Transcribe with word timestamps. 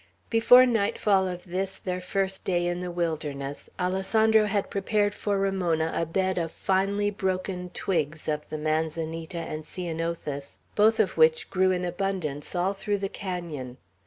Before 0.31 0.65
nightfall 0.65 1.27
of 1.27 1.43
this 1.43 1.77
their 1.77 2.01
first 2.01 2.43
day 2.43 2.65
in 2.65 2.79
the 2.79 2.89
wilderness, 2.89 3.69
Alessandro 3.79 4.47
had 4.47 4.71
prepared 4.71 5.13
for 5.13 5.37
Ramona 5.37 5.91
a 5.95 6.07
bed 6.07 6.39
of 6.39 6.51
finely 6.51 7.11
broken 7.11 7.69
twigs 7.69 8.27
of 8.27 8.41
the 8.49 8.57
manzanita 8.57 9.37
and 9.37 9.63
ceanothus, 9.63 10.57
both 10.73 10.99
of 10.99 11.17
which 11.17 11.51
grew 11.51 11.69
in 11.69 11.85
abundance 11.85 12.55
all 12.55 12.73
through 12.73 12.97
the 12.97 13.09
canon. 13.09 13.77